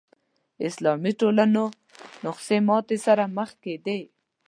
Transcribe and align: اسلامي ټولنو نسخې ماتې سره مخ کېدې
اسلامي 0.67 1.11
ټولنو 1.21 1.63
نسخې 2.23 2.57
ماتې 2.67 2.97
سره 3.05 3.23
مخ 3.37 3.49
کېدې 3.63 3.99